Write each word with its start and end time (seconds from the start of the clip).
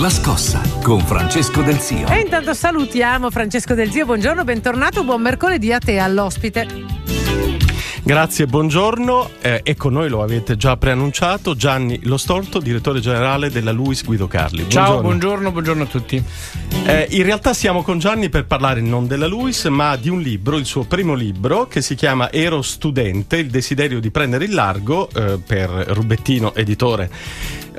La 0.00 0.10
scossa 0.10 0.60
con 0.82 0.98
Francesco 0.98 1.62
Del 1.62 1.78
Zio. 1.78 2.08
E 2.08 2.22
intanto 2.22 2.54
salutiamo 2.54 3.30
Francesco 3.30 3.74
Del 3.74 3.92
Zio, 3.92 4.04
buongiorno, 4.04 4.42
bentornato, 4.42 5.04
buon 5.04 5.22
mercoledì 5.22 5.72
a 5.72 5.78
te 5.78 5.98
all'ospite. 5.98 6.66
Grazie, 8.02 8.46
buongiorno. 8.46 9.30
Eh, 9.40 9.60
ecco, 9.62 9.90
noi 9.90 10.08
lo 10.08 10.24
avete 10.24 10.56
già 10.56 10.76
preannunciato, 10.76 11.54
Gianni 11.54 12.00
Lo 12.02 12.16
Storto, 12.16 12.58
direttore 12.58 12.98
generale 12.98 13.48
della 13.48 13.70
Luis 13.70 14.04
Guido 14.04 14.26
Carli. 14.26 14.62
Buongiorno. 14.62 14.88
Ciao, 14.88 15.00
buongiorno, 15.00 15.52
buongiorno 15.52 15.82
a 15.84 15.86
tutti. 15.86 16.24
Eh, 16.84 17.06
in 17.10 17.22
realtà 17.22 17.54
siamo 17.54 17.84
con 17.84 18.00
Gianni 18.00 18.28
per 18.28 18.46
parlare 18.46 18.80
non 18.80 19.06
della 19.06 19.28
Luis, 19.28 19.66
ma 19.66 19.94
di 19.94 20.08
un 20.08 20.20
libro, 20.20 20.56
il 20.56 20.66
suo 20.66 20.82
primo 20.82 21.14
libro, 21.14 21.68
che 21.68 21.80
si 21.80 21.94
chiama 21.94 22.32
Ero 22.32 22.60
studente, 22.60 23.36
il 23.36 23.50
desiderio 23.50 24.00
di 24.00 24.10
prendere 24.10 24.46
il 24.46 24.52
largo, 24.52 25.08
eh, 25.14 25.38
per 25.38 25.70
Rubettino, 25.70 26.56
editore 26.56 27.08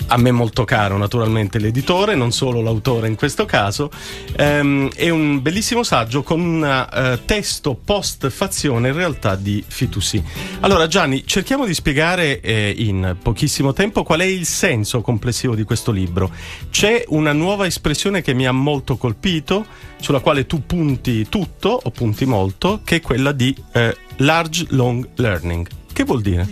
a 0.08 0.18
me 0.18 0.32
molto 0.32 0.64
caro 0.64 0.98
naturalmente 0.98 1.60
l'editore, 1.60 2.16
non 2.16 2.32
solo 2.32 2.62
l'autore 2.62 3.08
in 3.08 3.16
questo 3.16 3.46
caso, 3.46 3.92
ehm, 4.36 4.92
è 4.94 5.10
un 5.10 5.42
bellissimo 5.42 5.84
saggio 5.84 6.24
con 6.24 6.40
un 6.40 6.88
uh, 6.92 7.26
testo 7.26 7.76
post-fazione 7.76 8.90
in 8.90 8.96
realtà 8.96 9.36
di 9.36 9.64
Fitoussi. 9.66 10.24
Allora 10.62 10.88
Gianni, 10.88 11.26
cerchiamo 11.26 11.66
di 11.66 11.74
spiegare 11.74 12.42
eh, 12.42 12.74
in 12.78 13.18
pochissimo 13.22 13.74
tempo 13.74 14.04
qual 14.04 14.22
è 14.22 14.26
il 14.26 14.46
senso 14.46 15.02
complessivo 15.02 15.56
di 15.56 15.64
questo 15.64 15.92
libro. 15.92 16.32
C'è 16.70 17.04
una 17.08 17.34
nuova 17.34 17.66
espressione 17.66 18.22
che 18.22 18.34
mi 18.34 18.48
ha 18.48 18.52
molto 18.52 18.98
colpito, 18.98 19.66
sulla 20.00 20.20
quale 20.20 20.46
tu 20.46 20.66
punti 20.66 21.28
tutto 21.30 21.80
o 21.82 21.90
punti 21.92 22.26
molto, 22.26 22.82
che 22.84 22.98
è 22.98 23.02
quella 23.02 23.32
di 23.32 23.56
eh, 23.72 23.96
large 24.18 24.66
long 24.70 25.08
learning. 25.16 25.68
Che 25.92 26.04
vuol 26.04 26.22
dire? 26.22 26.48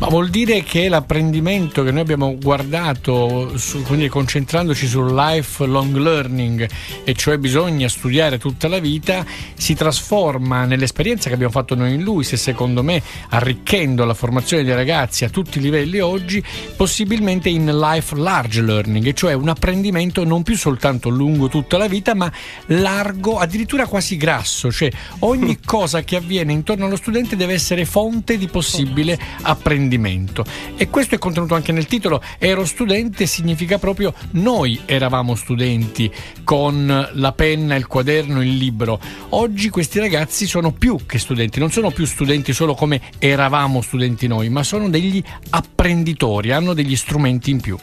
Ma 0.00 0.06
vuol 0.06 0.30
dire 0.30 0.62
che 0.62 0.88
l'apprendimento 0.88 1.82
che 1.82 1.90
noi 1.90 2.00
abbiamo 2.00 2.34
guardato, 2.40 3.58
su, 3.58 3.82
quindi 3.82 4.08
concentrandoci 4.08 4.86
sul 4.86 5.12
lifelong 5.14 5.94
learning, 5.94 6.66
e 7.04 7.12
cioè 7.12 7.36
bisogna 7.36 7.86
studiare 7.86 8.38
tutta 8.38 8.66
la 8.66 8.78
vita, 8.78 9.26
si 9.54 9.74
trasforma 9.74 10.64
nell'esperienza 10.64 11.28
che 11.28 11.34
abbiamo 11.34 11.52
fatto 11.52 11.74
noi 11.74 11.92
in 11.92 12.02
lui, 12.02 12.24
se 12.24 12.38
secondo 12.38 12.82
me 12.82 13.02
arricchendo 13.28 14.06
la 14.06 14.14
formazione 14.14 14.64
dei 14.64 14.74
ragazzi 14.74 15.26
a 15.26 15.28
tutti 15.28 15.58
i 15.58 15.60
livelli 15.60 15.98
oggi, 15.98 16.42
possibilmente 16.76 17.50
in 17.50 17.66
life 17.66 18.16
large 18.16 18.62
learning, 18.62 19.12
cioè 19.12 19.34
un 19.34 19.50
apprendimento 19.50 20.24
non 20.24 20.42
più 20.42 20.56
soltanto 20.56 21.10
lungo 21.10 21.48
tutta 21.48 21.76
la 21.76 21.88
vita, 21.88 22.14
ma 22.14 22.32
largo, 22.68 23.36
addirittura 23.36 23.86
quasi 23.86 24.16
grasso, 24.16 24.72
cioè 24.72 24.90
ogni 25.18 25.58
cosa 25.62 26.00
che 26.00 26.16
avviene 26.16 26.54
intorno 26.54 26.86
allo 26.86 26.96
studente 26.96 27.36
deve 27.36 27.52
essere 27.52 27.84
fonte 27.84 28.38
di 28.38 28.48
possibile 28.48 29.18
apprendimento 29.42 29.88
apprendimento. 29.90 30.44
E 30.76 30.88
questo 30.88 31.16
è 31.16 31.18
contenuto 31.18 31.54
anche 31.54 31.72
nel 31.72 31.86
titolo. 31.86 32.22
Ero 32.38 32.64
studente 32.64 33.26
significa 33.26 33.78
proprio 33.78 34.14
noi 34.32 34.80
eravamo 34.86 35.34
studenti 35.34 36.10
con 36.44 37.08
la 37.12 37.32
penna, 37.32 37.74
il 37.74 37.86
quaderno, 37.86 38.40
il 38.40 38.56
libro. 38.56 39.00
Oggi 39.30 39.68
questi 39.68 39.98
ragazzi 39.98 40.46
sono 40.46 40.72
più 40.72 40.98
che 41.06 41.18
studenti, 41.18 41.58
non 41.58 41.70
sono 41.70 41.90
più 41.90 42.04
studenti 42.04 42.52
solo 42.52 42.74
come 42.74 43.00
eravamo 43.18 43.82
studenti 43.82 44.28
noi, 44.28 44.48
ma 44.48 44.62
sono 44.62 44.88
degli 44.88 45.22
apprenditori, 45.50 46.52
hanno 46.52 46.72
degli 46.72 46.96
strumenti 46.96 47.50
in 47.50 47.60
più. 47.60 47.76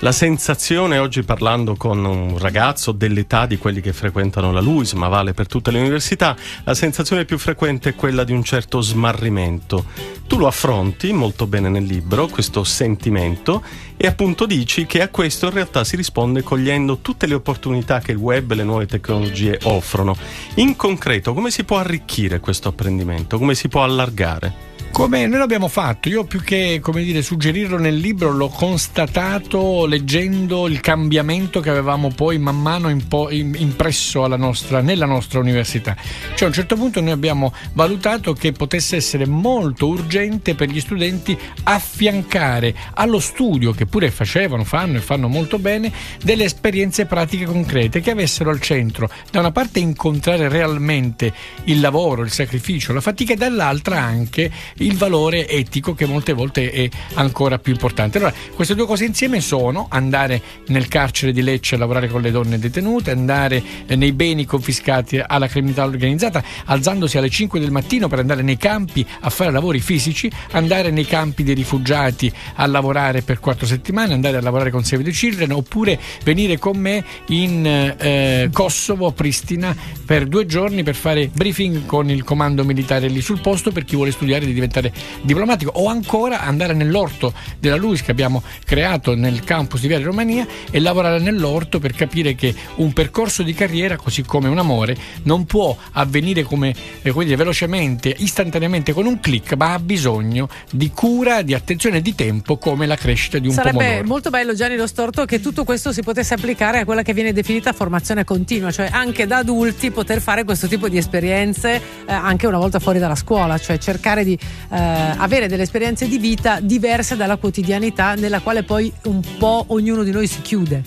La 0.00 0.12
sensazione 0.12 0.98
oggi 0.98 1.22
parlando 1.22 1.74
con 1.74 2.04
un 2.04 2.38
ragazzo 2.38 2.92
dell'età 2.92 3.46
di 3.46 3.56
quelli 3.56 3.80
che 3.80 3.92
frequentano 3.92 4.52
la 4.52 4.60
LUIS, 4.60 4.92
ma 4.92 5.08
vale 5.08 5.32
per 5.32 5.46
tutte 5.46 5.70
le 5.70 5.80
università, 5.80 6.36
la 6.64 6.74
sensazione 6.74 7.24
più 7.24 7.38
frequente 7.38 7.90
è 7.90 7.94
quella 7.94 8.24
di 8.24 8.32
un 8.32 8.42
certo 8.42 8.80
smarrimento. 8.80 9.84
Tu 10.26 10.38
lo 10.38 10.46
affronti 10.46 11.12
molto 11.12 11.46
bene 11.46 11.68
nel 11.68 11.84
libro 11.84 12.26
questo 12.26 12.64
sentimento 12.64 13.62
e 13.96 14.06
appunto 14.06 14.44
dici 14.44 14.84
che 14.84 15.00
a 15.00 15.08
questo 15.08 15.46
in 15.46 15.52
realtà 15.52 15.84
si 15.84 15.96
risponde 15.96 16.42
cogliendo 16.42 16.98
tutte 16.98 17.26
le 17.26 17.34
opportunità 17.34 18.00
che 18.00 18.12
il 18.12 18.18
web 18.18 18.50
e 18.50 18.54
le 18.56 18.64
nuove 18.64 18.86
tecnologie 18.86 19.58
offrono. 19.62 20.16
In 20.56 20.76
concreto, 20.76 21.32
come 21.32 21.50
si 21.50 21.64
può 21.64 21.78
arricchire 21.78 22.40
questo 22.40 22.68
apprendimento? 22.68 23.38
Come 23.38 23.54
si 23.54 23.68
può 23.68 23.82
allargare? 23.82 24.65
Come 24.96 25.26
noi 25.26 25.38
l'abbiamo 25.38 25.68
fatto, 25.68 26.08
io 26.08 26.24
più 26.24 26.40
che 26.40 26.80
dire, 27.04 27.20
suggerirlo 27.20 27.76
nel 27.76 27.98
libro 27.98 28.32
l'ho 28.32 28.48
constatato 28.48 29.84
leggendo 29.84 30.66
il 30.66 30.80
cambiamento 30.80 31.60
che 31.60 31.68
avevamo 31.68 32.08
poi 32.08 32.38
man 32.38 32.58
mano 32.58 32.88
impo- 32.88 33.28
impresso 33.30 34.26
nostra, 34.38 34.80
nella 34.80 35.04
nostra 35.04 35.38
università. 35.38 35.94
Cioè 35.94 36.44
a 36.44 36.46
un 36.46 36.52
certo 36.54 36.76
punto 36.76 37.02
noi 37.02 37.10
abbiamo 37.10 37.52
valutato 37.74 38.32
che 38.32 38.52
potesse 38.52 38.96
essere 38.96 39.26
molto 39.26 39.86
urgente 39.86 40.54
per 40.54 40.70
gli 40.70 40.80
studenti 40.80 41.38
affiancare 41.64 42.74
allo 42.94 43.20
studio, 43.20 43.72
che 43.72 43.84
pure 43.84 44.10
facevano, 44.10 44.64
fanno 44.64 44.96
e 44.96 45.02
fanno 45.02 45.28
molto 45.28 45.58
bene, 45.58 45.92
delle 46.22 46.44
esperienze 46.44 47.04
pratiche 47.04 47.44
concrete 47.44 48.00
che 48.00 48.12
avessero 48.12 48.48
al 48.48 48.62
centro 48.62 49.10
da 49.30 49.40
una 49.40 49.52
parte 49.52 49.78
incontrare 49.78 50.48
realmente 50.48 51.34
il 51.64 51.80
lavoro, 51.80 52.22
il 52.22 52.30
sacrificio, 52.30 52.94
la 52.94 53.02
fatica 53.02 53.34
e 53.34 53.36
dall'altra 53.36 54.00
anche 54.00 54.50
il 54.86 54.96
valore 54.96 55.48
etico 55.48 55.94
che 55.94 56.06
molte 56.06 56.32
volte 56.32 56.70
è 56.70 56.88
ancora 57.14 57.58
più 57.58 57.72
importante. 57.72 58.18
Allora, 58.18 58.32
queste 58.54 58.74
due 58.74 58.86
cose 58.86 59.04
insieme 59.04 59.40
sono 59.40 59.86
andare 59.90 60.40
nel 60.68 60.88
carcere 60.88 61.32
di 61.32 61.42
Lecce 61.42 61.74
a 61.74 61.78
lavorare 61.78 62.08
con 62.08 62.22
le 62.22 62.30
donne 62.30 62.58
detenute, 62.58 63.10
andare 63.10 63.62
nei 63.88 64.12
beni 64.12 64.44
confiscati 64.44 65.20
alla 65.24 65.48
criminalità 65.48 65.84
organizzata, 65.84 66.42
alzandosi 66.66 67.18
alle 67.18 67.28
5 67.28 67.58
del 67.58 67.72
mattino 67.72 68.08
per 68.08 68.20
andare 68.20 68.42
nei 68.42 68.56
campi 68.56 69.04
a 69.20 69.30
fare 69.30 69.50
lavori 69.50 69.80
fisici, 69.80 70.30
andare 70.52 70.90
nei 70.90 71.04
campi 71.04 71.42
dei 71.42 71.54
rifugiati 71.54 72.32
a 72.54 72.66
lavorare 72.66 73.22
per 73.22 73.40
quattro 73.40 73.66
settimane, 73.66 74.14
andare 74.14 74.36
a 74.36 74.40
lavorare 74.40 74.70
con 74.70 74.84
Save 74.84 75.02
the 75.02 75.10
Children, 75.10 75.52
oppure 75.52 75.98
venire 76.22 76.58
con 76.58 76.76
me 76.76 77.04
in 77.28 77.66
eh, 77.66 78.48
Kosovo, 78.52 79.10
Pristina, 79.10 79.74
per 80.04 80.26
due 80.26 80.46
giorni 80.46 80.84
per 80.84 80.94
fare 80.94 81.28
briefing 81.32 81.86
con 81.86 82.08
il 82.08 82.22
comando 82.22 82.64
militare 82.64 83.08
lì 83.08 83.20
sul 83.20 83.40
posto 83.40 83.72
per 83.72 83.84
chi 83.84 83.96
vuole 83.96 84.12
studiare 84.12 84.46
di 84.46 84.52
diventare 84.52 84.75
diventare 84.80 84.92
diplomatico 85.22 85.72
o 85.74 85.88
ancora 85.88 86.40
andare 86.40 86.74
nell'orto 86.74 87.32
della 87.58 87.76
LUIS 87.76 88.02
che 88.02 88.10
abbiamo 88.10 88.42
creato 88.64 89.14
nel 89.14 89.42
campus 89.44 89.80
di 89.80 89.88
Viale 89.88 90.04
Romania 90.04 90.46
e 90.70 90.80
lavorare 90.80 91.20
nell'orto 91.20 91.78
per 91.78 91.92
capire 91.92 92.34
che 92.34 92.54
un 92.76 92.92
percorso 92.92 93.42
di 93.42 93.54
carriera, 93.54 93.96
così 93.96 94.22
come 94.22 94.48
un 94.48 94.58
amore, 94.58 94.96
non 95.22 95.44
può 95.46 95.76
avvenire 95.92 96.42
come, 96.42 96.74
eh, 97.02 97.10
come 97.10 97.24
dire, 97.24 97.36
velocemente, 97.36 98.14
istantaneamente 98.18 98.92
con 98.92 99.06
un 99.06 99.20
clic, 99.20 99.54
ma 99.54 99.74
ha 99.74 99.78
bisogno 99.78 100.48
di 100.70 100.90
cura, 100.90 101.42
di 101.42 101.54
attenzione 101.54 101.98
e 101.98 102.02
di 102.02 102.14
tempo 102.14 102.58
come 102.58 102.86
la 102.86 102.96
crescita 102.96 103.38
di 103.38 103.48
un 103.48 103.54
Sarebbe 103.54 103.70
pomodoro. 103.70 103.94
Sarebbe 103.94 104.08
molto 104.08 104.30
bello 104.30 104.54
Gianni 104.54 104.76
Lo 104.76 104.86
Storto 104.86 105.24
che 105.24 105.40
tutto 105.40 105.64
questo 105.64 105.92
si 105.92 106.02
potesse 106.02 106.34
applicare 106.34 106.80
a 106.80 106.84
quella 106.84 107.02
che 107.02 107.12
viene 107.12 107.32
definita 107.32 107.72
formazione 107.72 108.24
continua, 108.24 108.70
cioè 108.70 108.88
anche 108.90 109.26
da 109.26 109.38
adulti 109.38 109.90
poter 109.90 110.20
fare 110.20 110.44
questo 110.44 110.66
tipo 110.66 110.88
di 110.88 110.96
esperienze 110.96 111.74
eh, 111.76 112.12
anche 112.12 112.46
una 112.46 112.58
volta 112.58 112.78
fuori 112.78 112.98
dalla 112.98 113.14
scuola, 113.14 113.58
cioè 113.58 113.78
cercare 113.78 114.24
di 114.24 114.38
eh, 114.70 114.76
avere 114.76 115.48
delle 115.48 115.62
esperienze 115.62 116.08
di 116.08 116.18
vita 116.18 116.60
diverse 116.60 117.16
dalla 117.16 117.36
quotidianità 117.36 118.14
nella 118.14 118.40
quale 118.40 118.62
poi 118.62 118.92
un 119.04 119.20
po' 119.38 119.64
ognuno 119.68 120.02
di 120.02 120.10
noi 120.10 120.26
si 120.26 120.40
chiude. 120.42 120.82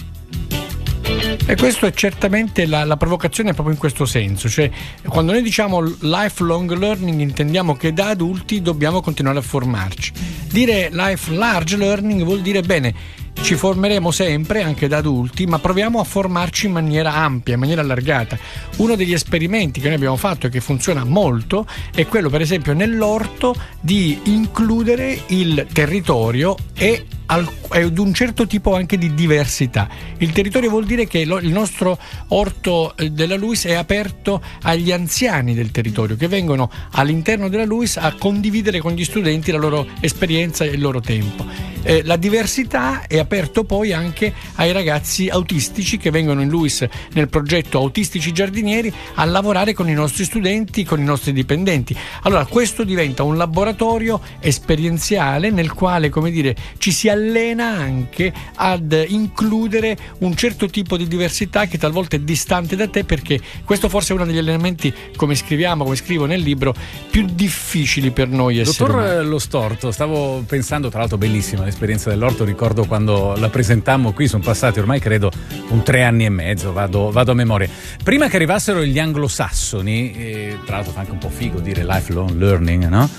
E 1.45 1.55
questo 1.55 1.87
è 1.87 1.91
certamente 1.91 2.67
la, 2.67 2.83
la, 2.83 2.95
provocazione 2.95 3.53
proprio 3.53 3.73
in 3.73 3.79
questo 3.79 4.05
senso, 4.05 4.47
cioè 4.47 4.69
quando 5.07 5.31
noi 5.31 5.41
diciamo 5.41 5.81
lifelong 5.81 6.71
learning 6.77 7.19
intendiamo 7.19 7.75
che 7.75 7.91
da 7.93 8.09
adulti 8.09 8.61
dobbiamo 8.61 9.01
continuare 9.01 9.39
a 9.39 9.41
formarci. 9.41 10.11
Dire 10.51 10.89
life 10.91 11.33
large 11.33 11.75
learning 11.75 12.23
vuol 12.23 12.41
dire 12.41 12.61
bene, 12.61 12.93
ci 13.41 13.55
formeremo 13.55 14.11
sempre, 14.11 14.61
anche 14.61 14.87
da 14.87 14.97
adulti, 14.97 15.45
ma 15.45 15.59
proviamo 15.59 15.99
a 15.99 16.03
formarci 16.03 16.67
in 16.67 16.73
maniera 16.73 17.13
ampia, 17.13 17.55
in 17.55 17.59
maniera 17.59 17.81
allargata. 17.81 18.37
Uno 18.77 18.95
degli 18.95 19.13
esperimenti 19.13 19.79
che 19.79 19.87
noi 19.87 19.95
abbiamo 19.95 20.17
fatto 20.17 20.47
e 20.47 20.49
che 20.49 20.61
funziona 20.61 21.03
molto 21.03 21.65
è 21.93 22.05
quello, 22.05 22.29
per 22.29 22.41
esempio, 22.41 22.73
nell'orto 22.73 23.55
di 23.79 24.19
includere 24.25 25.21
il 25.27 25.65
territorio 25.71 26.55
e 26.73 27.05
ad 27.27 27.97
un 27.97 28.13
certo 28.13 28.47
tipo 28.47 28.75
anche 28.75 28.97
di 28.97 29.13
diversità. 29.13 29.87
Il 30.17 30.31
territorio 30.31 30.69
vuol 30.69 30.85
dire 30.85 31.07
che 31.07 31.19
il 31.19 31.51
nostro 31.51 31.97
orto 32.29 32.95
eh, 32.97 33.11
della 33.11 33.35
Luis 33.35 33.65
è 33.65 33.73
aperto 33.73 34.41
agli 34.63 34.91
anziani 34.91 35.53
del 35.53 35.71
territorio 35.71 36.15
che 36.15 36.27
vengono 36.27 36.71
all'interno 36.91 37.49
della 37.49 37.65
Luis 37.65 37.97
a 37.97 38.13
condividere 38.17 38.79
con 38.79 38.93
gli 38.93 39.03
studenti 39.03 39.51
la 39.51 39.59
loro 39.59 39.85
esperienza 39.99 40.63
e 40.63 40.69
il 40.69 40.81
loro 40.81 40.99
tempo. 40.99 41.68
Eh, 41.81 42.01
la 42.03 42.17
diversità 42.17 43.07
è 43.07 43.17
aperto 43.17 43.63
poi 43.63 43.93
anche 43.93 44.33
ai 44.55 44.71
ragazzi 44.73 45.29
autistici 45.29 45.97
che 45.97 46.11
vengono 46.11 46.41
in 46.41 46.49
Luis 46.49 46.85
nel 47.13 47.29
progetto 47.29 47.77
Autistici 47.77 48.33
Giardinieri 48.33 48.93
a 49.15 49.25
lavorare 49.25 49.73
con 49.73 49.87
i 49.87 49.93
nostri 49.93 50.25
studenti, 50.25 50.83
con 50.83 50.99
i 50.99 51.05
nostri 51.05 51.31
dipendenti. 51.31 51.95
Allora 52.23 52.45
questo 52.45 52.83
diventa 52.83 53.23
un 53.23 53.37
laboratorio 53.37 54.19
esperienziale 54.39 55.51
nel 55.51 55.71
quale, 55.71 56.09
come 56.09 56.31
dire, 56.31 56.55
ci 56.77 56.91
si 56.91 57.07
allena 57.07 57.67
anche 57.67 58.33
ad 58.55 59.05
includere 59.07 59.97
un 60.19 60.35
certo 60.35 60.67
tipo 60.67 60.97
di 60.97 61.07
diversità 61.07 61.65
che 61.67 61.77
talvolta 61.77 62.17
è 62.17 62.19
distante 62.19 62.75
da 62.75 62.87
te 62.87 63.05
perché 63.05 63.39
questo 63.63 63.87
forse 63.87 64.11
è 64.11 64.15
uno 64.15 64.25
degli 64.25 64.37
elementi, 64.37 64.93
come 65.15 65.35
scriviamo, 65.35 65.83
come 65.85 65.95
scrivo 65.95 66.25
nel 66.25 66.41
libro, 66.41 66.75
più 67.09 67.25
difficili 67.31 68.11
per 68.11 68.27
noi 68.27 68.59
essere 68.59 68.87
Dottor 68.87 69.01
umani. 69.01 69.27
Lo 69.29 69.39
Storto, 69.39 69.91
stavo 69.91 70.43
pensando, 70.45 70.89
tra 70.89 70.99
l'altro 70.99 71.17
bellissima 71.17 71.67
l'esperienza 71.69 72.09
dell'orto, 72.09 72.43
ricordo 72.43 72.85
quando 72.85 73.35
la 73.37 73.49
presentammo 73.49 74.11
qui, 74.11 74.27
sono 74.27 74.43
passati 74.43 74.79
ormai 74.79 74.99
credo 74.99 75.31
un 75.69 75.83
tre 75.83 76.03
anni 76.03 76.25
e 76.25 76.29
mezzo, 76.29 76.73
vado, 76.73 77.11
vado 77.11 77.31
a 77.31 77.35
memoria. 77.35 77.69
Prima 78.03 78.27
che 78.27 78.35
arrivassero 78.35 78.83
gli 78.83 78.99
anglosassoni, 78.99 80.13
eh, 80.13 80.57
tra 80.65 80.77
l'altro 80.77 80.91
fa 80.91 81.01
anche 81.01 81.11
un 81.11 81.19
po' 81.19 81.29
figo 81.29 81.59
dire 81.59 81.85
lifelong 81.85 82.31
learning, 82.31 82.87
no? 82.87 83.09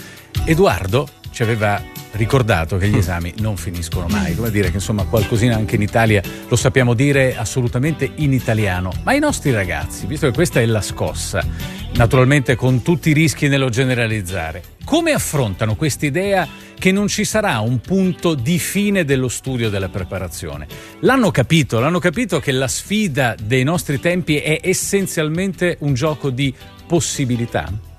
Edoardo 0.44 1.08
ci 1.30 1.42
aveva 1.42 1.82
ricordato 2.12 2.76
che 2.76 2.88
gli 2.88 2.96
esami 2.96 3.32
non 3.38 3.56
finiscono 3.56 4.06
mai, 4.08 4.34
come 4.34 4.50
dire 4.50 4.68
che 4.68 4.76
insomma 4.76 5.04
qualcosina 5.04 5.54
anche 5.54 5.76
in 5.76 5.82
Italia 5.82 6.20
lo 6.48 6.56
sappiamo 6.56 6.94
dire 6.94 7.36
assolutamente 7.36 8.10
in 8.16 8.32
italiano, 8.32 8.92
ma 9.04 9.14
i 9.14 9.20
nostri 9.20 9.52
ragazzi, 9.52 10.06
visto 10.06 10.26
che 10.26 10.32
questa 10.32 10.60
è 10.60 10.66
la 10.66 10.82
scossa, 10.82 11.44
naturalmente 11.94 12.56
con 12.56 12.82
tutti 12.82 13.10
i 13.10 13.12
rischi 13.12 13.46
nello 13.46 13.68
generalizzare, 13.68 14.62
come 14.84 15.12
affrontano 15.12 15.76
quest'idea 15.76 16.48
che 16.80 16.92
non 16.92 17.08
ci 17.08 17.26
sarà 17.26 17.60
un 17.60 17.78
punto 17.80 18.34
di 18.34 18.58
fine 18.58 19.04
dello 19.04 19.28
studio 19.28 19.68
della 19.68 19.90
preparazione? 19.90 20.66
L'hanno 21.00 21.30
capito, 21.30 21.78
l'hanno 21.78 21.98
capito 21.98 22.40
che 22.40 22.52
la 22.52 22.68
sfida 22.68 23.34
dei 23.38 23.64
nostri 23.64 24.00
tempi 24.00 24.38
è 24.38 24.60
essenzialmente 24.62 25.76
un 25.80 25.92
gioco 25.92 26.30
di 26.30 26.54
possibilità? 26.86 27.89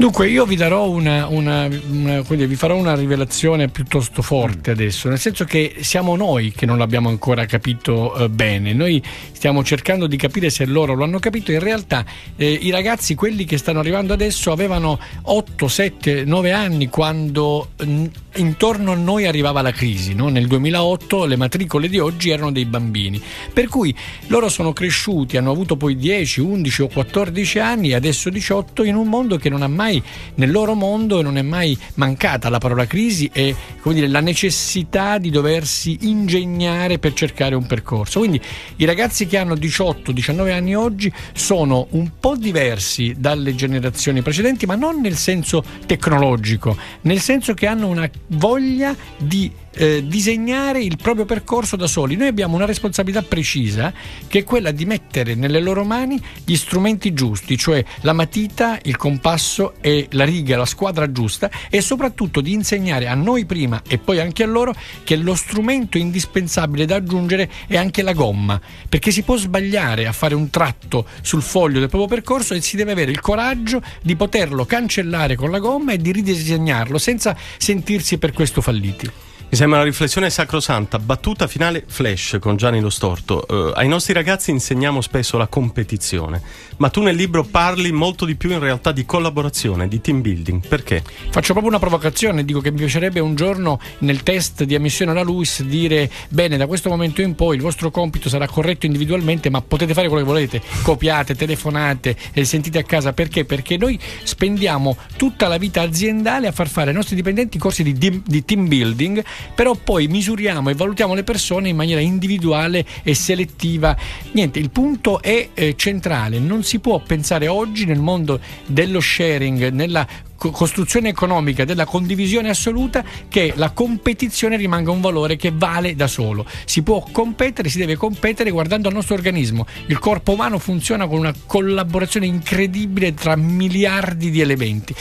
Dunque, 0.00 0.28
io 0.30 0.46
vi 0.46 0.56
darò 0.56 0.88
una, 0.88 1.26
una, 1.26 1.68
una 1.90 2.22
vi 2.22 2.56
farò 2.56 2.74
una 2.74 2.94
rivelazione 2.94 3.68
piuttosto 3.68 4.22
forte 4.22 4.70
mm. 4.70 4.72
adesso, 4.72 5.10
nel 5.10 5.18
senso 5.18 5.44
che 5.44 5.76
siamo 5.80 6.16
noi 6.16 6.52
che 6.52 6.64
non 6.64 6.78
l'abbiamo 6.78 7.10
ancora 7.10 7.44
capito 7.44 8.14
eh, 8.16 8.30
bene. 8.30 8.72
Noi 8.72 9.02
stiamo 9.32 9.62
cercando 9.62 10.06
di 10.06 10.16
capire 10.16 10.48
se 10.48 10.64
loro 10.64 10.94
lo 10.94 11.04
hanno 11.04 11.18
capito. 11.18 11.52
In 11.52 11.60
realtà, 11.60 12.06
eh, 12.34 12.50
i 12.50 12.70
ragazzi, 12.70 13.14
quelli 13.14 13.44
che 13.44 13.58
stanno 13.58 13.80
arrivando 13.80 14.14
adesso, 14.14 14.52
avevano 14.52 14.98
8, 15.20 15.68
7, 15.68 16.24
9 16.24 16.50
anni 16.50 16.88
quando 16.88 17.72
mh, 17.84 18.04
intorno 18.40 18.92
a 18.92 18.96
noi 18.96 19.26
arrivava 19.26 19.62
la 19.62 19.72
crisi. 19.72 20.14
No? 20.14 20.28
Nel 20.28 20.46
2008 20.46 21.24
le 21.24 21.36
matricole 21.36 21.88
di 21.88 21.98
oggi 21.98 22.30
erano 22.30 22.50
dei 22.52 22.64
bambini. 22.64 23.20
Per 23.52 23.68
cui 23.68 23.94
loro 24.26 24.48
sono 24.48 24.72
cresciuti, 24.72 25.36
hanno 25.36 25.50
avuto 25.50 25.76
poi 25.76 25.96
10, 25.96 26.40
11 26.40 26.82
o 26.82 26.88
14 26.88 27.58
anni 27.58 27.90
e 27.90 27.94
adesso 27.94 28.30
18 28.30 28.82
in 28.84 28.96
un 28.96 29.08
mondo 29.08 29.36
che 29.36 29.48
non 29.48 29.62
ha 29.62 29.68
mai 29.68 30.02
nel 30.34 30.50
loro 30.50 30.74
mondo 30.74 31.22
non 31.22 31.36
è 31.36 31.42
mai 31.42 31.76
mancata 31.94 32.48
la 32.48 32.58
parola 32.58 32.86
crisi 32.86 33.28
e 33.32 33.54
dire, 33.82 34.08
la 34.08 34.20
necessità 34.20 35.18
di 35.18 35.30
doversi 35.30 35.98
ingegnare 36.02 36.98
per 36.98 37.12
cercare 37.12 37.54
un 37.54 37.66
percorso. 37.66 38.20
Quindi 38.20 38.40
i 38.76 38.84
ragazzi 38.84 39.26
che 39.26 39.36
hanno 39.36 39.54
18-19 39.54 40.52
anni 40.52 40.74
oggi 40.74 41.12
sono 41.32 41.86
un 41.90 42.10
po' 42.18 42.36
diversi 42.36 43.14
dalle 43.18 43.54
generazioni 43.54 44.22
precedenti, 44.22 44.66
ma 44.66 44.74
non 44.74 45.00
nel 45.00 45.16
senso 45.16 45.62
tecnologico, 45.86 46.76
nel 47.02 47.20
senso 47.20 47.54
che 47.54 47.66
hanno 47.66 47.88
una 47.88 48.08
voglia 48.30 48.94
di 49.16 49.50
eh, 49.72 50.04
disegnare 50.06 50.82
il 50.82 50.96
proprio 51.00 51.24
percorso 51.24 51.76
da 51.76 51.86
soli. 51.86 52.16
Noi 52.16 52.28
abbiamo 52.28 52.56
una 52.56 52.64
responsabilità 52.64 53.22
precisa 53.22 53.92
che 54.26 54.40
è 54.40 54.44
quella 54.44 54.70
di 54.70 54.84
mettere 54.84 55.34
nelle 55.34 55.60
loro 55.60 55.84
mani 55.84 56.20
gli 56.44 56.56
strumenti 56.56 57.12
giusti, 57.12 57.56
cioè 57.56 57.84
la 58.00 58.12
matita, 58.12 58.78
il 58.82 58.96
compasso 58.96 59.74
e 59.80 60.08
la 60.10 60.24
riga, 60.24 60.56
la 60.56 60.66
squadra 60.66 61.10
giusta 61.12 61.50
e 61.68 61.80
soprattutto 61.80 62.40
di 62.40 62.52
insegnare 62.52 63.06
a 63.06 63.14
noi 63.14 63.44
prima 63.44 63.82
e 63.86 63.98
poi 63.98 64.20
anche 64.20 64.42
a 64.42 64.46
loro 64.46 64.74
che 65.04 65.16
lo 65.16 65.34
strumento 65.34 65.98
indispensabile 65.98 66.84
da 66.84 66.96
aggiungere 66.96 67.50
è 67.66 67.76
anche 67.76 68.02
la 68.02 68.12
gomma, 68.12 68.60
perché 68.88 69.10
si 69.10 69.22
può 69.22 69.36
sbagliare 69.36 70.06
a 70.06 70.12
fare 70.12 70.34
un 70.34 70.50
tratto 70.50 71.06
sul 71.22 71.42
foglio 71.42 71.78
del 71.78 71.88
proprio 71.88 72.08
percorso 72.08 72.54
e 72.54 72.60
si 72.60 72.76
deve 72.76 72.92
avere 72.92 73.10
il 73.10 73.20
coraggio 73.20 73.80
di 74.02 74.16
poterlo 74.16 74.64
cancellare 74.64 75.36
con 75.36 75.50
la 75.50 75.58
gomma 75.58 75.92
e 75.92 75.98
di 75.98 76.12
ridisegnarlo 76.12 76.98
senza 76.98 77.36
sentirsi 77.56 78.18
per 78.20 78.32
questo 78.32 78.60
falliti. 78.60 79.10
Mi 79.52 79.56
sembra 79.56 79.80
una 79.80 79.88
riflessione 79.88 80.30
sacrosanta. 80.30 81.00
Battuta 81.00 81.48
finale 81.48 81.82
flash 81.84 82.36
con 82.40 82.56
Gianni 82.56 82.78
Lo 82.78 82.88
Storto. 82.88 83.44
Uh, 83.48 83.72
ai 83.74 83.88
nostri 83.88 84.12
ragazzi 84.12 84.52
insegniamo 84.52 85.00
spesso 85.00 85.36
la 85.38 85.48
competizione, 85.48 86.40
ma 86.76 86.88
tu 86.88 87.02
nel 87.02 87.16
libro 87.16 87.42
parli 87.42 87.90
molto 87.90 88.24
di 88.24 88.36
più 88.36 88.52
in 88.52 88.60
realtà 88.60 88.92
di 88.92 89.04
collaborazione, 89.04 89.88
di 89.88 90.00
team 90.00 90.20
building. 90.20 90.68
Perché? 90.68 91.02
Faccio 91.30 91.50
proprio 91.50 91.66
una 91.66 91.80
provocazione. 91.80 92.44
Dico 92.44 92.60
che 92.60 92.70
mi 92.70 92.76
piacerebbe 92.76 93.18
un 93.18 93.34
giorno 93.34 93.80
nel 93.98 94.22
test 94.22 94.62
di 94.62 94.76
ammissione 94.76 95.10
alla 95.10 95.22
LUIS 95.22 95.64
dire: 95.64 96.08
bene, 96.28 96.56
da 96.56 96.68
questo 96.68 96.88
momento 96.88 97.20
in 97.20 97.34
poi 97.34 97.56
il 97.56 97.62
vostro 97.62 97.90
compito 97.90 98.28
sarà 98.28 98.46
corretto 98.46 98.86
individualmente, 98.86 99.50
ma 99.50 99.60
potete 99.62 99.94
fare 99.94 100.06
quello 100.06 100.22
che 100.22 100.30
volete. 100.30 100.62
Copiate, 100.82 101.34
telefonate, 101.34 102.16
eh, 102.34 102.44
sentite 102.44 102.78
a 102.78 102.84
casa. 102.84 103.12
Perché? 103.12 103.44
Perché 103.44 103.76
noi 103.76 103.98
spendiamo 104.22 104.96
tutta 105.16 105.48
la 105.48 105.56
vita 105.56 105.80
aziendale 105.80 106.46
a 106.46 106.52
far 106.52 106.68
fare 106.68 106.90
ai 106.90 106.94
nostri 106.94 107.16
dipendenti 107.16 107.58
corsi 107.58 107.82
di, 107.82 108.22
di 108.24 108.44
team 108.44 108.68
building 108.68 109.24
però 109.54 109.74
poi 109.74 110.08
misuriamo 110.08 110.70
e 110.70 110.74
valutiamo 110.74 111.14
le 111.14 111.24
persone 111.24 111.68
in 111.68 111.76
maniera 111.76 112.00
individuale 112.00 112.84
e 113.02 113.14
selettiva. 113.14 113.96
Niente, 114.32 114.58
il 114.58 114.70
punto 114.70 115.20
è 115.22 115.50
eh, 115.54 115.74
centrale, 115.76 116.38
non 116.38 116.62
si 116.62 116.78
può 116.78 117.00
pensare 117.00 117.48
oggi 117.48 117.84
nel 117.84 118.00
mondo 118.00 118.40
dello 118.66 119.00
sharing, 119.00 119.70
nella 119.70 120.06
costruzione 120.48 121.10
economica 121.10 121.66
della 121.66 121.84
condivisione 121.84 122.48
assoluta 122.48 123.04
che 123.28 123.52
la 123.56 123.72
competizione 123.72 124.56
rimanga 124.56 124.90
un 124.90 125.02
valore 125.02 125.36
che 125.36 125.52
vale 125.54 125.94
da 125.94 126.06
solo. 126.06 126.46
Si 126.64 126.82
può 126.82 127.06
competere, 127.12 127.68
si 127.68 127.78
deve 127.78 127.96
competere 127.96 128.50
guardando 128.50 128.88
al 128.88 128.94
nostro 128.94 129.14
organismo. 129.14 129.66
Il 129.86 129.98
corpo 129.98 130.32
umano 130.32 130.58
funziona 130.58 131.06
con 131.06 131.18
una 131.18 131.34
collaborazione 131.46 132.24
incredibile 132.24 133.12
tra 133.12 133.36
miliardi 133.36 134.30
di 134.30 134.40
elementi 134.40 134.94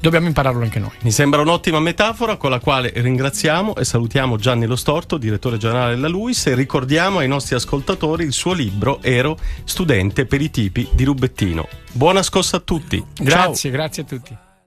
dobbiamo 0.00 0.26
impararlo 0.26 0.62
anche 0.62 0.78
noi. 0.78 0.90
Mi 1.02 1.10
sembra 1.10 1.40
un'ottima 1.40 1.80
metafora 1.80 2.36
con 2.36 2.50
la 2.50 2.58
quale 2.58 2.92
ringraziamo 2.94 3.76
e 3.76 3.84
salutiamo 3.84 4.36
Gianni 4.36 4.66
Lo 4.66 4.76
Storto, 4.76 5.16
direttore 5.16 5.56
generale 5.56 5.94
della 5.94 6.08
LUIS 6.08 6.46
e 6.46 6.54
ricordiamo 6.54 7.18
ai 7.18 7.28
nostri 7.28 7.54
ascoltatori 7.54 8.24
il 8.24 8.32
suo 8.32 8.52
libro 8.52 9.00
Ero 9.02 9.38
studente 9.64 10.26
per 10.26 10.40
i 10.40 10.50
tipi 10.50 10.88
di 10.92 11.04
Rubettino. 11.04 11.68
Buona 11.92 12.22
scossa 12.22 12.58
a 12.58 12.60
tutti. 12.60 13.04
Grazie, 13.14 13.70
Ciao. 13.70 13.78
grazie 13.78 14.02
a 14.02 14.06
tutti. 14.06 14.36